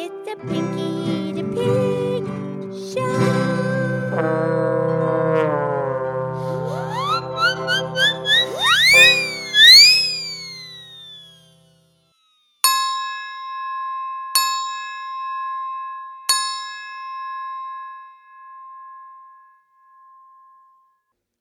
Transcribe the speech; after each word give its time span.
It's 0.00 0.28
a 0.30 0.36
Pinky 0.46 1.32
the 1.32 1.42
Pig 1.42 2.22
Show. 2.94 3.02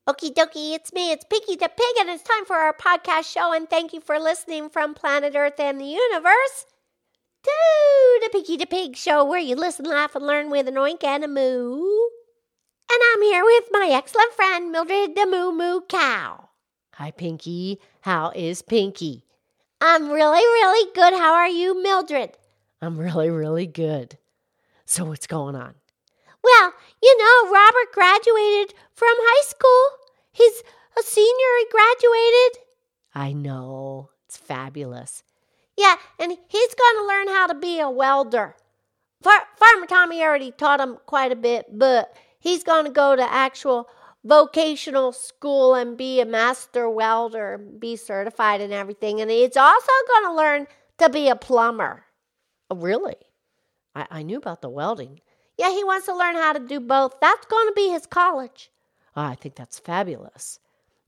Okie 0.10 0.34
dokie, 0.34 0.74
it's 0.74 0.92
me, 0.94 1.12
it's 1.12 1.24
Pinky 1.30 1.56
the 1.58 1.70
Pig, 1.70 1.86
and 2.00 2.10
it's 2.10 2.24
time 2.24 2.46
for 2.46 2.56
our 2.56 2.74
podcast 2.74 3.32
show. 3.32 3.54
And 3.54 3.70
thank 3.70 3.94
you 3.94 4.02
for 4.02 4.18
listening 4.18 4.72
from 4.72 4.96
planet 4.96 5.36
Earth 5.36 5.60
and 5.60 5.80
the 5.80 5.86
universe 5.86 6.66
to 7.48 8.20
the 8.24 8.30
Pinky 8.32 8.58
the 8.58 8.66
Pig 8.66 8.96
show, 8.96 9.24
where 9.24 9.40
you 9.40 9.56
listen, 9.56 9.86
laugh, 9.86 10.16
and 10.16 10.26
learn 10.26 10.50
with 10.50 10.68
an 10.68 10.76
oink 10.76 11.04
and 11.04 11.24
a 11.24 11.28
moo. 11.28 11.82
And 12.90 13.00
I'm 13.14 13.22
here 13.22 13.44
with 13.44 13.66
my 13.72 13.90
excellent 13.92 14.34
friend 14.34 14.72
Mildred 14.72 15.16
the 15.16 15.26
Moo 15.26 15.52
Moo 15.52 15.82
Cow. 15.82 16.50
Hi, 16.94 17.12
Pinky. 17.12 17.80
How 18.02 18.32
is 18.36 18.62
Pinky? 18.62 19.24
I'm 19.80 20.10
really, 20.10 20.40
really 20.40 20.92
good. 20.94 21.14
How 21.14 21.34
are 21.34 21.50
you, 21.50 21.82
Mildred? 21.82 22.38
I'm 22.82 22.98
really, 22.98 23.30
really 23.30 23.68
good. 23.68 24.18
So, 24.86 25.06
what's 25.06 25.28
going 25.28 25.56
on? 25.56 25.76
Well, 26.44 26.74
you 27.04 27.18
know, 27.18 27.52
Robert 27.52 27.92
graduated 27.94 28.74
from 28.94 29.14
high 29.14 29.48
school. 29.48 29.90
He's 30.32 30.64
a 30.98 31.04
senior. 31.04 31.54
He 31.60 31.68
graduated. 31.72 32.64
I 33.14 33.34
know. 33.34 34.10
It's 34.26 34.38
fabulous. 34.38 35.24
Yeah, 35.78 35.96
and 36.20 36.32
he's 36.32 36.76
going 36.76 36.96
to 36.98 37.08
learn 37.08 37.28
how 37.28 37.48
to 37.48 37.56
be 37.56 37.80
a 37.80 37.90
welder. 37.90 38.56
Far- 39.22 39.48
Farmer 39.58 39.86
Tommy 39.86 40.24
already 40.24 40.52
taught 40.52 40.82
him 40.82 40.98
quite 41.06 41.32
a 41.32 41.36
bit, 41.36 41.68
but 41.72 42.16
he's 42.40 42.64
going 42.64 42.86
to 42.86 42.92
go 42.92 43.16
to 43.16 43.34
actual 43.34 43.88
vocational 44.24 45.12
school 45.12 45.76
and 45.76 45.98
be 45.98 46.20
a 46.20 46.26
master 46.26 46.90
welder, 46.90 47.58
be 47.58 47.96
certified 47.96 48.60
and 48.62 48.74
everything. 48.74 49.22
And 49.22 49.32
he's 49.32 49.56
also 49.56 49.92
going 50.08 50.26
to 50.26 50.36
learn 50.36 50.68
to 50.98 51.10
be 51.10 51.30
a 51.30 51.36
plumber. 51.36 52.04
Oh, 52.70 52.76
really? 52.76 53.16
I, 53.96 54.08
I 54.10 54.24
knew 54.24 54.38
about 54.38 54.62
the 54.62 54.70
welding. 54.70 55.22
Yeah, 55.58 55.72
he 55.72 55.84
wants 55.84 56.06
to 56.08 56.16
learn 56.16 56.36
how 56.36 56.54
to 56.54 56.60
do 56.60 56.80
both. 56.80 57.16
That's 57.22 57.46
going 57.46 57.68
to 57.68 57.74
be 57.74 57.90
his 57.90 58.06
college. 58.06 58.72
Oh, 59.16 59.24
I 59.24 59.36
think 59.36 59.56
that's 59.56 59.80
fabulous. 59.80 60.60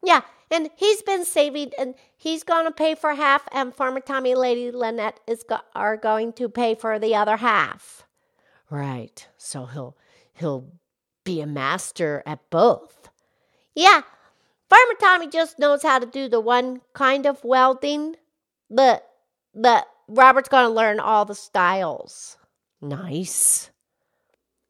Yeah, 0.04 0.22
and 0.52 0.69
he's 0.75 1.02
been 1.02 1.25
saving, 1.25 1.72
and 1.78 1.95
he's 2.17 2.44
going 2.44 2.66
to 2.66 2.72
pay 2.72 2.95
for 2.95 3.14
half, 3.14 3.47
and 3.52 3.73
Farmer 3.73 4.00
Tommy 4.00 4.36
Lady 4.36 4.72
Lynette 4.72 5.19
is 5.28 5.44
go- 5.44 5.59
are 5.75 5.97
going 5.97 6.33
to 6.33 6.50
pay 6.50 6.75
for 6.75 7.00
the 7.00 7.16
other 7.16 7.38
half. 7.38 8.05
Right. 8.70 9.27
So 9.38 9.66
he'll 9.66 9.97
he'll 10.33 10.72
be 11.23 11.42
a 11.42 11.47
master 11.47 12.23
at 12.25 12.50
both. 12.50 13.09
Yeah, 13.75 14.02
Farmer 14.70 14.94
Tommy 15.00 15.27
just 15.27 15.58
knows 15.58 15.83
how 15.83 16.00
to 16.00 16.05
do 16.05 16.30
the 16.30 16.39
one 16.39 16.81
kind 16.94 17.25
of 17.25 17.44
welding, 17.44 18.16
but 18.70 19.08
but 19.55 19.88
Robert's 20.08 20.50
going 20.50 20.67
to 20.67 20.73
learn 20.73 21.00
all 21.00 21.25
the 21.25 21.36
styles. 21.36 22.38
Nice. 22.81 23.72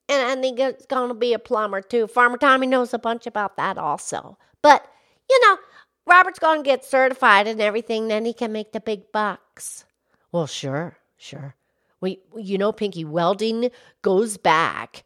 And 0.08 0.22
I 0.24 0.42
think 0.42 0.60
it's 0.60 0.86
going 0.86 1.10
to 1.10 1.14
be 1.14 1.34
a 1.34 1.40
plumber 1.40 1.82
too. 1.82 2.08
Farmer 2.08 2.38
Tommy 2.38 2.66
knows 2.66 2.94
a 2.94 3.00
bunch 3.00 3.28
about 3.28 3.58
that 3.58 3.78
also. 3.78 4.38
But, 4.62 4.86
you 5.30 5.40
know, 5.46 5.58
Robert's 6.06 6.40
going 6.40 6.64
to 6.64 6.68
get 6.68 6.84
certified 6.84 7.48
and 7.48 7.62
everything, 7.62 8.08
then 8.08 8.26
he 8.26 8.34
can 8.34 8.52
make 8.52 8.72
the 8.72 8.80
big 8.80 9.12
bucks. 9.12 9.86
Well, 10.32 10.48
sure, 10.48 10.98
sure. 11.18 11.56
We, 12.02 12.20
you 12.36 12.58
know, 12.58 12.72
Pinky, 12.72 13.06
welding 13.06 13.70
goes 14.02 14.38
back 14.38 15.04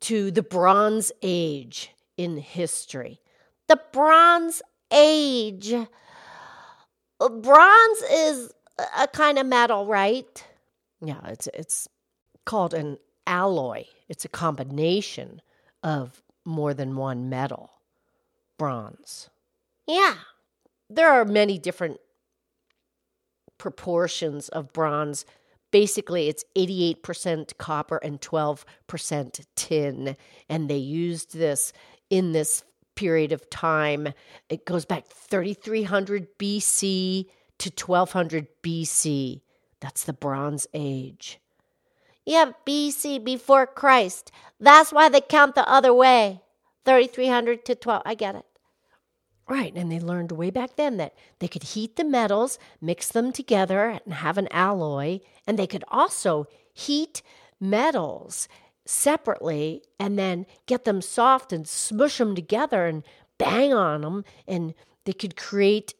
to 0.00 0.30
the 0.30 0.42
Bronze 0.42 1.12
Age 1.22 1.90
in 2.16 2.36
history. 2.36 3.20
The 3.68 3.80
Bronze 3.92 4.62
Age. 4.92 5.74
Bronze 7.18 8.02
is 8.10 8.52
a 8.98 9.08
kind 9.08 9.38
of 9.38 9.46
metal, 9.46 9.86
right? 9.86 10.44
Yeah, 11.00 11.20
it's 11.26 11.48
it's 11.54 11.88
called 12.44 12.74
an 12.74 12.98
alloy. 13.26 13.84
It's 14.08 14.24
a 14.24 14.28
combination 14.28 15.40
of 15.82 16.22
more 16.44 16.74
than 16.74 16.96
one 16.96 17.28
metal. 17.28 17.70
Bronze. 18.58 19.30
Yeah. 19.86 20.14
There 20.88 21.08
are 21.08 21.24
many 21.24 21.58
different 21.58 21.98
proportions 23.58 24.48
of 24.48 24.72
bronze. 24.72 25.24
Basically, 25.70 26.28
it's 26.28 26.44
88% 26.56 27.56
copper 27.58 27.98
and 27.98 28.20
12% 28.20 29.46
tin. 29.54 30.16
And 30.48 30.68
they 30.68 30.76
used 30.76 31.36
this 31.36 31.72
in 32.08 32.32
this 32.32 32.64
period 32.96 33.32
of 33.32 33.48
time. 33.50 34.12
It 34.48 34.66
goes 34.66 34.84
back 34.84 35.06
3300 35.06 36.38
BC 36.38 37.26
to 37.58 37.70
1200 37.70 38.48
BC. 38.62 39.42
That's 39.80 40.04
the 40.04 40.12
Bronze 40.12 40.66
Age. 40.74 41.40
Yeah, 42.26 42.52
BC, 42.66 43.24
before 43.24 43.66
Christ. 43.66 44.30
That's 44.58 44.92
why 44.92 45.08
they 45.08 45.20
count 45.20 45.54
the 45.54 45.68
other 45.68 45.94
way 45.94 46.42
3300 46.84 47.64
to 47.64 47.74
12. 47.74 48.02
I 48.04 48.14
get 48.14 48.34
it. 48.34 48.44
Right, 49.50 49.72
and 49.74 49.90
they 49.90 49.98
learned 49.98 50.30
way 50.30 50.50
back 50.50 50.76
then 50.76 50.96
that 50.98 51.16
they 51.40 51.48
could 51.48 51.64
heat 51.64 51.96
the 51.96 52.04
metals, 52.04 52.56
mix 52.80 53.08
them 53.08 53.32
together, 53.32 54.00
and 54.04 54.14
have 54.14 54.38
an 54.38 54.46
alloy, 54.52 55.18
and 55.44 55.58
they 55.58 55.66
could 55.66 55.82
also 55.88 56.46
heat 56.72 57.20
metals 57.60 58.46
separately 58.86 59.82
and 59.98 60.16
then 60.16 60.46
get 60.66 60.84
them 60.84 61.02
soft 61.02 61.52
and 61.52 61.66
smush 61.66 62.18
them 62.18 62.36
together 62.36 62.86
and 62.86 63.02
bang 63.38 63.74
on 63.74 64.02
them, 64.02 64.24
and 64.46 64.72
they 65.04 65.12
could 65.12 65.36
create 65.36 65.94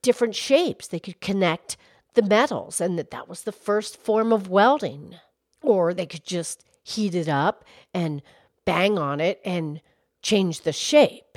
different 0.00 0.34
shapes. 0.34 0.86
They 0.86 0.98
could 0.98 1.20
connect 1.20 1.76
the 2.14 2.22
metals, 2.22 2.80
and 2.80 2.98
that, 2.98 3.10
that 3.10 3.28
was 3.28 3.42
the 3.42 3.52
first 3.52 3.98
form 3.98 4.32
of 4.32 4.48
welding. 4.48 5.14
Or 5.62 5.92
they 5.92 6.06
could 6.06 6.24
just 6.24 6.64
heat 6.82 7.14
it 7.14 7.28
up 7.28 7.66
and 7.92 8.22
bang 8.64 8.98
on 8.98 9.20
it 9.20 9.42
and 9.44 9.82
change 10.22 10.62
the 10.62 10.72
shape. 10.72 11.36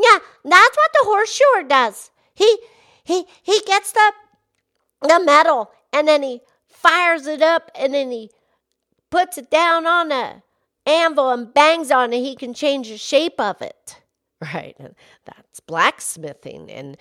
Yeah, 0.00 0.18
that's 0.44 0.76
what 0.76 0.90
the 0.92 1.04
horseshoer 1.04 1.68
does. 1.68 2.10
He 2.34 2.58
he 3.04 3.26
he 3.42 3.60
gets 3.66 3.92
the 3.92 4.12
the 5.02 5.20
metal 5.24 5.70
and 5.92 6.06
then 6.06 6.22
he 6.22 6.40
fires 6.66 7.26
it 7.26 7.42
up 7.42 7.70
and 7.74 7.94
then 7.94 8.10
he 8.10 8.30
puts 9.10 9.38
it 9.38 9.50
down 9.50 9.86
on 9.86 10.12
a 10.12 10.42
anvil 10.86 11.30
and 11.30 11.52
bangs 11.52 11.90
on 11.90 12.12
it. 12.12 12.20
He 12.20 12.36
can 12.36 12.54
change 12.54 12.88
the 12.88 12.98
shape 12.98 13.40
of 13.40 13.62
it. 13.62 14.00
Right. 14.54 14.76
That's 15.24 15.58
blacksmithing 15.58 16.70
and 16.70 16.96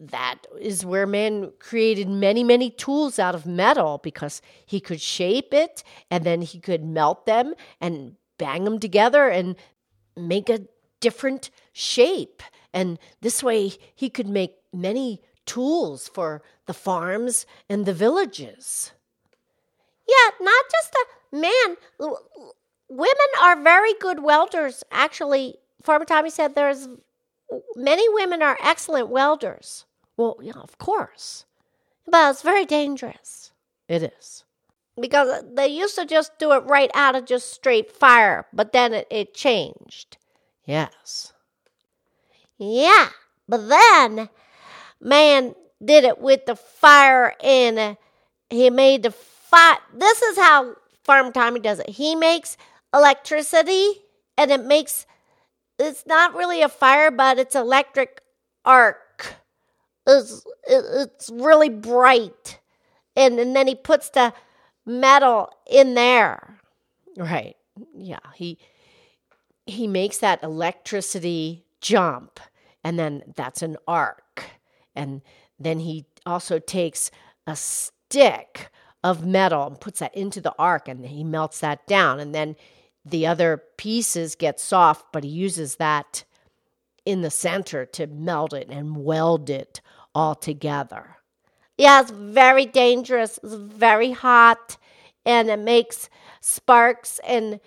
that 0.00 0.38
is 0.58 0.84
where 0.84 1.06
man 1.06 1.52
created 1.60 2.08
many, 2.08 2.42
many 2.42 2.68
tools 2.70 3.20
out 3.20 3.36
of 3.36 3.46
metal 3.46 4.00
because 4.02 4.42
he 4.66 4.80
could 4.80 5.00
shape 5.00 5.54
it 5.54 5.84
and 6.10 6.24
then 6.24 6.42
he 6.42 6.58
could 6.58 6.82
melt 6.82 7.26
them 7.26 7.54
and 7.80 8.16
bang 8.38 8.64
them 8.64 8.80
together 8.80 9.28
and 9.28 9.54
make 10.16 10.48
a 10.48 10.62
different 11.00 11.50
shape. 11.72 12.42
And 12.72 12.98
this 13.20 13.42
way 13.42 13.72
he 13.94 14.08
could 14.08 14.28
make 14.28 14.56
many 14.72 15.20
tools 15.46 16.08
for 16.08 16.42
the 16.66 16.74
farms 16.74 17.46
and 17.68 17.84
the 17.84 17.94
villages. 17.94 18.92
Yeah, 20.08 20.30
not 20.40 20.64
just 20.70 20.92
the 20.92 21.38
man. 21.38 21.76
Women 22.88 23.30
are 23.42 23.62
very 23.62 23.94
good 24.00 24.22
welders. 24.22 24.84
Actually, 24.90 25.56
Farmer 25.82 26.04
Tommy 26.04 26.30
said 26.30 26.54
there's 26.54 26.88
many 27.76 28.08
women 28.08 28.42
are 28.42 28.58
excellent 28.62 29.08
welders. 29.08 29.86
Well, 30.16 30.38
yeah, 30.42 30.56
of 30.56 30.78
course. 30.78 31.46
But 32.06 32.30
it's 32.30 32.42
very 32.42 32.64
dangerous. 32.64 33.52
It 33.88 34.02
is. 34.02 34.44
Because 35.00 35.44
they 35.52 35.68
used 35.68 35.94
to 35.96 36.04
just 36.04 36.38
do 36.38 36.52
it 36.52 36.64
right 36.64 36.90
out 36.94 37.16
of 37.16 37.24
just 37.24 37.52
straight 37.52 37.90
fire, 37.90 38.46
but 38.52 38.72
then 38.72 38.92
it, 38.92 39.06
it 39.10 39.34
changed. 39.34 40.18
Yes. 40.70 41.32
Yeah, 42.56 43.08
but 43.48 43.68
then 43.68 44.28
man 45.00 45.56
did 45.84 46.04
it 46.04 46.20
with 46.20 46.46
the 46.46 46.54
fire 46.54 47.34
and 47.42 47.96
he 48.50 48.70
made 48.70 49.02
the 49.02 49.10
fire. 49.10 49.78
This 49.92 50.22
is 50.22 50.38
how 50.38 50.76
Farm 51.02 51.32
Tommy 51.32 51.58
does 51.58 51.80
it. 51.80 51.88
He 51.88 52.14
makes 52.14 52.56
electricity 52.94 53.94
and 54.38 54.52
it 54.52 54.64
makes 54.64 55.06
it's 55.76 56.06
not 56.06 56.36
really 56.36 56.62
a 56.62 56.68
fire, 56.68 57.10
but 57.10 57.40
it's 57.40 57.56
electric 57.56 58.20
arc. 58.64 59.34
It's, 60.06 60.44
it's 60.68 61.30
really 61.30 61.68
bright. 61.68 62.60
And, 63.16 63.40
and 63.40 63.56
then 63.56 63.66
he 63.66 63.74
puts 63.74 64.10
the 64.10 64.34
metal 64.86 65.50
in 65.68 65.94
there. 65.94 66.60
Right. 67.16 67.56
Yeah. 67.94 68.18
He 68.34 68.58
he 69.66 69.86
makes 69.86 70.18
that 70.18 70.42
electricity 70.42 71.64
jump 71.80 72.40
and 72.82 72.98
then 72.98 73.22
that's 73.36 73.62
an 73.62 73.76
arc. 73.86 74.44
And 74.94 75.22
then 75.58 75.80
he 75.80 76.06
also 76.26 76.58
takes 76.58 77.10
a 77.46 77.56
stick 77.56 78.70
of 79.04 79.24
metal 79.24 79.66
and 79.66 79.80
puts 79.80 80.00
that 80.00 80.14
into 80.14 80.40
the 80.40 80.54
arc 80.58 80.88
and 80.88 81.06
he 81.06 81.24
melts 81.24 81.60
that 81.60 81.86
down 81.86 82.20
and 82.20 82.34
then 82.34 82.56
the 83.04 83.26
other 83.26 83.62
pieces 83.78 84.34
get 84.34 84.60
soft 84.60 85.06
but 85.12 85.24
he 85.24 85.30
uses 85.30 85.76
that 85.76 86.24
in 87.06 87.22
the 87.22 87.30
center 87.30 87.86
to 87.86 88.06
melt 88.06 88.52
it 88.52 88.68
and 88.70 88.96
weld 89.04 89.48
it 89.48 89.80
all 90.14 90.34
together 90.34 91.16
Yeah, 91.78 92.00
it's 92.02 92.10
very 92.10 92.66
dangerous. 92.66 93.38
It's 93.42 93.54
very 93.54 94.12
hot 94.12 94.76
and 95.24 95.48
it 95.48 95.58
makes 95.58 96.10
sparks 96.40 97.20
and 97.26 97.60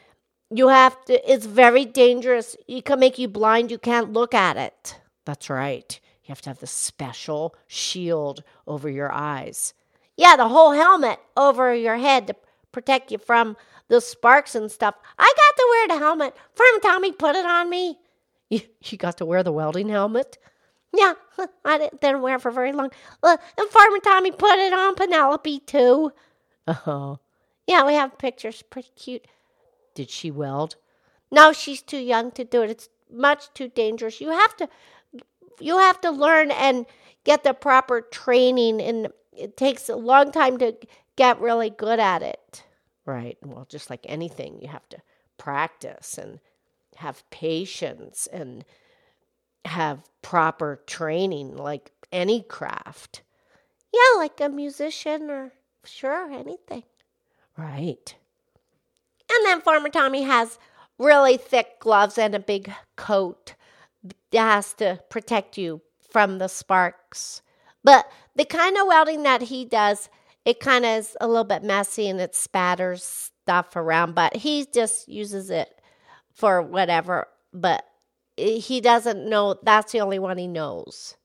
you 0.53 0.67
have 0.69 1.03
to 1.05 1.31
it's 1.31 1.45
very 1.45 1.85
dangerous. 1.85 2.55
It 2.67 2.85
can 2.85 2.99
make 2.99 3.17
you 3.17 3.27
blind. 3.27 3.71
You 3.71 3.77
can't 3.77 4.13
look 4.13 4.33
at 4.33 4.57
it. 4.57 4.99
that's 5.25 5.49
right 5.49 5.99
you 6.23 6.29
have 6.31 6.41
to 6.41 6.49
have 6.49 6.59
the 6.59 6.67
special 6.67 7.53
shield 7.67 8.43
over 8.65 8.89
your 8.89 9.11
eyes 9.11 9.73
Yeah, 10.17 10.35
the 10.37 10.47
whole 10.47 10.71
helmet 10.71 11.19
over 11.35 11.73
your 11.75 11.97
head 11.97 12.27
to 12.27 12.35
protect 12.71 13.11
you 13.11 13.17
from 13.17 13.57
the 13.89 13.99
sparks 13.99 14.55
and 14.55 14.71
stuff. 14.71 14.95
I 15.19 15.33
got 15.41 15.55
to 15.57 15.67
wear 15.71 15.87
the 15.89 16.03
helmet. 16.05 16.35
Farm 16.55 16.81
Tommy 16.81 17.11
put 17.11 17.35
it 17.35 17.45
on 17.45 17.69
me. 17.69 17.97
you, 18.49 18.61
you 18.85 18.97
got 18.97 19.17
to 19.17 19.25
wear 19.25 19.43
the 19.43 19.51
welding 19.51 19.89
helmet 19.89 20.37
Yeah, 20.95 21.13
I 21.65 21.77
didn't, 21.77 22.01
didn't 22.01 22.21
wear 22.21 22.35
it 22.37 22.41
for 22.41 22.51
very 22.51 22.71
long. 22.71 22.91
Uh, 23.21 23.37
and 23.57 23.69
Farmer 23.69 23.99
Tommy 23.99 24.31
put 24.31 24.57
it 24.59 24.73
on 24.73 24.95
Penelope 24.95 25.59
too. 25.61 26.11
oh 26.67 27.19
Yeah, 27.67 27.85
we 27.85 27.93
have 27.95 28.17
pictures. 28.17 28.61
Pretty 28.63 28.91
cute. 28.95 29.25
Did 29.93 30.09
she 30.09 30.31
weld 30.31 30.75
No, 31.31 31.51
she's 31.53 31.81
too 31.81 31.97
young 31.97 32.31
to 32.31 32.43
do 32.43 32.61
it. 32.61 32.69
It's 32.69 32.89
much 33.11 33.53
too 33.53 33.67
dangerous. 33.69 34.21
You 34.21 34.29
have 34.29 34.55
to 34.57 34.69
you 35.59 35.77
have 35.77 36.01
to 36.01 36.11
learn 36.11 36.51
and 36.51 36.85
get 37.23 37.43
the 37.43 37.53
proper 37.53 38.01
training 38.01 38.81
and 38.81 39.09
it 39.31 39.57
takes 39.57 39.89
a 39.89 39.95
long 39.95 40.31
time 40.31 40.57
to 40.59 40.75
get 41.15 41.39
really 41.39 41.69
good 41.69 41.99
at 41.99 42.21
it. 42.21 42.63
Right. 43.05 43.37
Well, 43.43 43.65
just 43.69 43.89
like 43.89 44.05
anything, 44.05 44.59
you 44.61 44.67
have 44.67 44.87
to 44.89 44.97
practice 45.37 46.17
and 46.17 46.39
have 46.97 47.27
patience 47.29 48.27
and 48.31 48.63
have 49.65 50.03
proper 50.21 50.81
training, 50.87 51.55
like 51.57 51.91
any 52.11 52.41
craft. 52.43 53.21
Yeah, 53.93 54.17
like 54.17 54.39
a 54.39 54.49
musician 54.49 55.29
or 55.29 55.53
sure 55.83 56.31
anything. 56.31 56.83
Right. 57.57 58.15
And 59.31 59.45
then 59.45 59.61
Farmer 59.61 59.89
Tommy 59.89 60.23
has 60.23 60.57
really 60.99 61.37
thick 61.37 61.79
gloves 61.79 62.17
and 62.17 62.35
a 62.35 62.39
big 62.39 62.71
coat 62.95 63.55
that 64.31 64.37
has 64.37 64.73
to 64.75 64.99
protect 65.09 65.57
you 65.57 65.81
from 66.11 66.37
the 66.37 66.47
sparks. 66.47 67.41
But 67.83 68.09
the 68.35 68.45
kind 68.45 68.77
of 68.77 68.87
welding 68.87 69.23
that 69.23 69.43
he 69.43 69.65
does, 69.65 70.09
it 70.45 70.59
kind 70.59 70.85
of 70.85 70.99
is 70.99 71.17
a 71.19 71.27
little 71.27 71.43
bit 71.43 71.63
messy 71.63 72.07
and 72.07 72.19
it 72.19 72.35
spatters 72.35 73.03
stuff 73.03 73.75
around, 73.75 74.15
but 74.15 74.35
he 74.35 74.65
just 74.65 75.07
uses 75.07 75.49
it 75.49 75.81
for 76.33 76.61
whatever. 76.61 77.27
But 77.53 77.85
he 78.37 78.81
doesn't 78.81 79.29
know 79.29 79.59
that's 79.61 79.91
the 79.91 80.01
only 80.01 80.19
one 80.19 80.37
he 80.37 80.47
knows. 80.47 81.15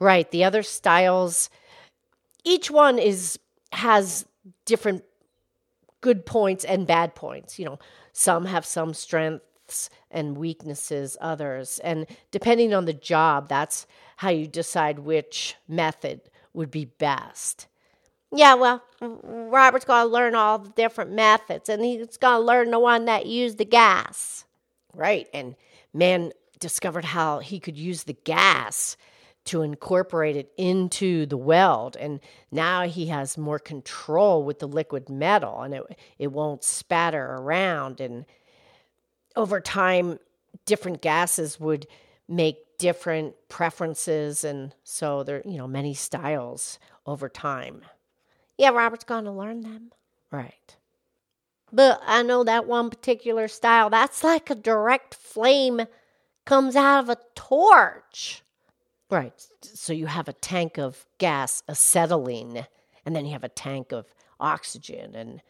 Right. 0.00 0.30
The 0.30 0.44
other 0.44 0.62
styles, 0.62 1.50
each 2.44 2.70
one 2.70 2.98
is 2.98 3.38
has 3.72 4.24
different 4.64 5.04
good 6.00 6.26
points 6.26 6.64
and 6.64 6.86
bad 6.86 7.14
points. 7.14 7.58
You 7.58 7.66
know, 7.66 7.78
some 8.12 8.44
have 8.46 8.64
some 8.64 8.94
strengths 8.94 9.90
and 10.10 10.36
weaknesses, 10.36 11.16
others. 11.20 11.78
And 11.80 12.06
depending 12.30 12.74
on 12.74 12.84
the 12.84 12.92
job, 12.92 13.48
that's 13.48 13.86
how 14.16 14.30
you 14.30 14.46
decide 14.46 15.00
which 15.00 15.56
method 15.68 16.20
would 16.52 16.70
be 16.70 16.86
best. 16.86 17.66
Yeah, 18.30 18.54
well, 18.54 18.82
Robert's 19.00 19.84
got 19.84 20.04
to 20.04 20.08
learn 20.08 20.34
all 20.34 20.58
the 20.58 20.70
different 20.70 21.12
methods 21.12 21.68
and 21.68 21.82
he's 21.82 22.18
got 22.18 22.38
to 22.38 22.44
learn 22.44 22.70
the 22.70 22.78
one 22.78 23.06
that 23.06 23.26
used 23.26 23.58
the 23.58 23.64
gas. 23.64 24.44
Right. 24.94 25.28
And 25.32 25.56
man 25.94 26.32
discovered 26.58 27.04
how 27.04 27.38
he 27.38 27.60
could 27.60 27.78
use 27.78 28.04
the 28.04 28.16
gas 28.24 28.96
to 29.48 29.62
incorporate 29.62 30.36
it 30.36 30.52
into 30.56 31.26
the 31.26 31.36
weld. 31.36 31.96
And 31.96 32.20
now 32.50 32.82
he 32.86 33.06
has 33.06 33.38
more 33.38 33.58
control 33.58 34.44
with 34.44 34.58
the 34.58 34.68
liquid 34.68 35.08
metal 35.08 35.62
and 35.62 35.74
it 35.74 35.98
it 36.18 36.28
won't 36.28 36.62
spatter 36.64 37.24
around. 37.24 38.00
And 38.00 38.26
over 39.36 39.60
time 39.60 40.18
different 40.66 41.00
gases 41.00 41.58
would 41.58 41.86
make 42.28 42.78
different 42.78 43.34
preferences. 43.48 44.44
And 44.44 44.74
so 44.84 45.22
there 45.22 45.42
you 45.44 45.56
know 45.58 45.66
many 45.66 45.94
styles 45.94 46.78
over 47.06 47.28
time. 47.28 47.82
Yeah, 48.58 48.70
Robert's 48.70 49.04
going 49.04 49.24
to 49.24 49.32
learn 49.32 49.62
them. 49.62 49.92
right. 50.30 50.76
But 51.70 52.00
I 52.06 52.22
know 52.22 52.44
that 52.44 52.66
one 52.66 52.88
particular 52.88 53.46
style, 53.46 53.90
that's 53.90 54.24
like 54.24 54.48
a 54.48 54.54
direct 54.54 55.14
flame 55.14 55.82
comes 56.46 56.76
out 56.76 57.00
of 57.04 57.10
a 57.10 57.18
torch. 57.34 58.42
Right. 59.10 59.32
So 59.62 59.92
you 59.92 60.06
have 60.06 60.28
a 60.28 60.34
tank 60.34 60.78
of 60.78 61.06
gas, 61.18 61.62
acetylene, 61.68 62.66
and 63.06 63.16
then 63.16 63.24
you 63.24 63.32
have 63.32 63.44
a 63.44 63.48
tank 63.48 63.92
of 63.92 64.06
oxygen. 64.38 65.14
And 65.14 65.40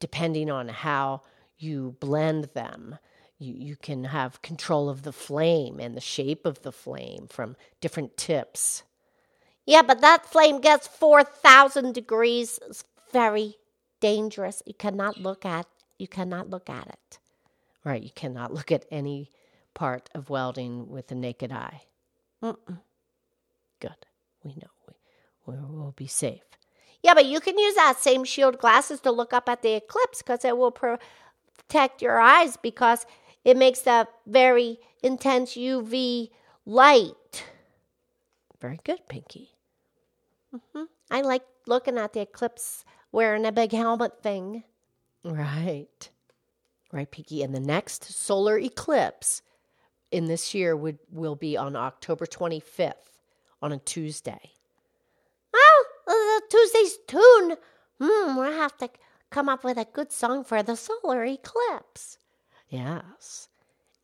depending 0.00 0.50
on 0.50 0.68
how 0.68 1.22
you 1.58 1.96
blend 1.98 2.50
them, 2.54 2.98
you, 3.38 3.54
you 3.54 3.76
can 3.76 4.04
have 4.04 4.42
control 4.42 4.88
of 4.88 5.02
the 5.02 5.12
flame 5.12 5.80
and 5.80 5.96
the 5.96 6.00
shape 6.00 6.44
of 6.44 6.62
the 6.62 6.72
flame 6.72 7.26
from 7.30 7.56
different 7.80 8.16
tips. 8.16 8.82
Yeah, 9.64 9.82
but 9.82 10.00
that 10.00 10.26
flame 10.26 10.60
gets 10.60 10.86
4,000 10.86 11.92
degrees. 11.94 12.58
It's 12.68 12.84
very 13.12 13.56
dangerous. 14.00 14.62
You 14.66 14.74
cannot 14.74 15.18
look 15.18 15.44
at 15.44 15.66
you 15.98 16.06
cannot 16.08 16.50
look 16.50 16.68
at 16.68 16.86
it. 16.88 17.18
Right. 17.84 18.02
You 18.02 18.10
cannot 18.14 18.52
look 18.52 18.70
at 18.70 18.84
any 18.90 19.30
part 19.74 20.10
of 20.14 20.28
welding 20.28 20.90
with 20.90 21.08
the 21.08 21.14
naked 21.14 21.52
eye. 21.52 21.82
Mm-mm. 22.42 22.80
Good. 23.80 24.06
We 24.42 24.52
know 24.52 24.70
we, 25.46 25.54
we 25.54 25.60
will 25.60 25.94
be 25.96 26.06
safe. 26.06 26.42
Yeah, 27.02 27.14
but 27.14 27.26
you 27.26 27.40
can 27.40 27.58
use 27.58 27.74
that 27.74 28.00
same 28.00 28.24
shield 28.24 28.58
glasses 28.58 29.00
to 29.00 29.12
look 29.12 29.32
up 29.32 29.48
at 29.48 29.62
the 29.62 29.74
eclipse 29.74 30.22
because 30.22 30.44
it 30.44 30.56
will 30.56 30.70
pro- 30.70 30.98
protect 31.56 32.02
your 32.02 32.18
eyes 32.18 32.56
because 32.56 33.06
it 33.44 33.56
makes 33.56 33.80
that 33.82 34.08
very 34.26 34.78
intense 35.02 35.52
UV 35.54 36.30
light. 36.64 37.44
Very 38.60 38.80
good, 38.84 39.00
Pinky. 39.08 39.50
Mm-hmm. 40.54 40.84
I 41.10 41.20
like 41.20 41.44
looking 41.66 41.98
at 41.98 42.12
the 42.12 42.20
eclipse 42.20 42.84
wearing 43.12 43.46
a 43.46 43.52
big 43.52 43.72
helmet 43.72 44.22
thing. 44.22 44.64
Right. 45.24 46.10
Right, 46.92 47.10
Pinky. 47.10 47.42
And 47.42 47.54
the 47.54 47.60
next 47.60 48.04
solar 48.04 48.58
eclipse 48.58 49.42
in 50.10 50.26
this 50.26 50.54
year 50.54 50.76
would 50.76 50.98
will 51.10 51.36
be 51.36 51.56
on 51.56 51.76
October 51.76 52.26
25th 52.26 53.15
on 53.62 53.72
a 53.72 53.78
Tuesday. 53.78 54.52
Oh, 55.54 55.84
uh, 56.06 56.46
Tuesday's 56.50 56.98
tune. 57.06 57.56
Hmm, 58.00 58.36
we'll 58.36 58.52
have 58.52 58.76
to 58.78 58.90
come 59.30 59.48
up 59.48 59.64
with 59.64 59.78
a 59.78 59.86
good 59.92 60.12
song 60.12 60.44
for 60.44 60.62
the 60.62 60.76
solar 60.76 61.24
eclipse. 61.24 62.18
Yes. 62.68 63.48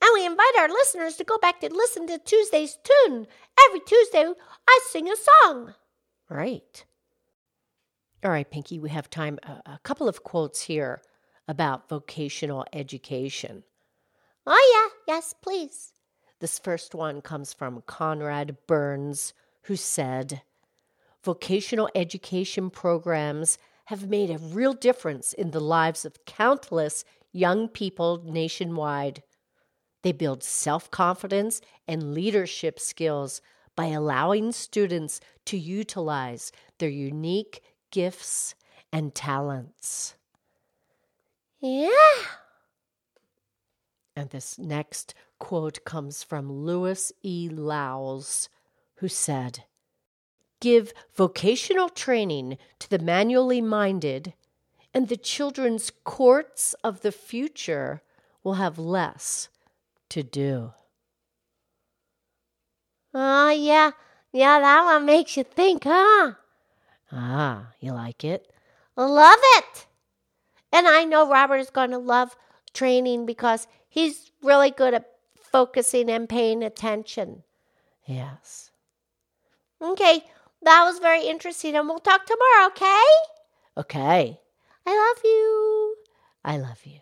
And 0.01 0.11
we 0.15 0.27
invite 0.27 0.59
our 0.59 0.69
listeners 0.69 1.17
to 1.17 1.25
go 1.25 1.39
back 1.39 1.61
to 1.61 1.69
listen 1.69 2.07
to 2.09 2.19
Tuesday's 2.19 2.79
tune. 2.83 3.27
Every 3.69 3.81
Tuesday, 3.81 4.33
I 4.69 4.81
sing 4.89 5.09
a 5.09 5.15
song. 5.17 5.75
Right. 6.29 6.85
All 8.25 8.31
right, 8.31 8.51
Pinky, 8.51 8.79
we 8.79 8.91
have 8.91 9.11
time 9.11 9.39
a, 9.43 9.73
a 9.73 9.81
couple 9.83 10.09
of 10.09 10.23
quotes 10.23 10.63
here 10.63 11.03
about 11.47 11.89
vocational 11.89 12.65
education. 12.73 13.65
Oh, 14.47 14.91
yeah, 15.07 15.15
yes, 15.15 15.35
please. 15.41 15.93
This 16.41 16.59
first 16.59 16.95
one 16.95 17.21
comes 17.21 17.53
from 17.53 17.83
Conrad 17.87 18.57
Burns, 18.67 19.35
who 19.63 19.77
said, 19.77 20.43
Vocational 21.25 21.89
education 21.95 22.71
programs 22.71 23.59
have 23.87 24.09
made 24.09 24.31
a 24.31 24.39
real 24.39 24.73
difference 24.73 25.33
in 25.33 25.51
the 25.51 25.61
lives 25.61 26.05
of 26.05 26.25
countless 26.25 27.05
young 27.33 27.69
people 27.69 28.23
nationwide. 28.25 29.23
They 30.03 30.13
build 30.13 30.43
self 30.43 30.91
confidence 30.91 31.61
and 31.87 32.15
leadership 32.15 32.81
skills 32.81 33.41
by 33.77 33.87
allowing 33.87 34.53
students 34.53 35.21
to 35.47 35.57
utilize 35.57 36.53
their 36.79 36.89
unique 36.89 37.63
gifts 37.91 38.55
and 38.93 39.15
talents. 39.15 40.15
Yeah. 41.61 41.91
And 44.15 44.29
this 44.31 44.59
next 44.59 45.15
quote 45.39 45.85
comes 45.85 46.23
from 46.23 46.53
Louis 46.53 47.13
E. 47.23 47.49
Lowes, 47.51 48.49
who 49.03 49.09
said, 49.09 49.65
Give 50.61 50.93
vocational 51.13 51.89
training 51.89 52.57
to 52.79 52.89
the 52.89 53.01
manually 53.01 53.61
minded, 53.61 54.33
and 54.95 55.09
the 55.09 55.17
children's 55.17 55.91
courts 56.05 56.73
of 56.85 57.01
the 57.01 57.11
future 57.11 58.01
will 58.45 58.55
have 58.55 58.79
less 58.79 59.49
to 60.11 60.23
do. 60.23 60.73
Oh, 63.13 63.51
yeah. 63.51 63.91
Yeah, 64.31 64.61
that 64.61 64.85
one 64.85 65.05
makes 65.05 65.37
you 65.37 65.43
think, 65.43 65.83
huh? 65.83 66.35
Ah, 67.11 67.73
you 67.81 67.91
like 67.91 68.23
it? 68.23 68.53
love 68.97 69.41
it. 69.43 69.87
And 70.71 70.87
I 70.87 71.03
know 71.03 71.29
Robert 71.29 71.57
is 71.57 71.71
going 71.71 71.91
to 71.91 71.99
love 71.99 72.37
training 72.73 73.27
because 73.27 73.67
he's 73.89 74.31
really 74.45 74.71
good 74.71 74.95
at 74.95 75.11
focusing 75.35 76.09
and 76.09 76.29
paying 76.29 76.63
attention. 76.63 77.43
Yes. 78.07 78.72
Okay, 79.83 80.23
that 80.63 80.85
was 80.85 81.01
very 81.01 81.27
interesting, 81.27 81.75
and 81.75 81.89
we'll 81.89 81.99
talk 81.99 82.25
tomorrow, 82.25 82.69
okay? 82.69 83.05
Okay. 83.77 84.39
I 84.87 84.91
love 84.91 85.25
you. 85.25 85.97
I 86.45 86.59
love 86.59 86.81
you. 86.85 87.01